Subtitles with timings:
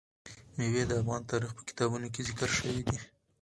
[0.55, 2.97] مېوې د افغان تاریخ په کتابونو کې ذکر شوی دي.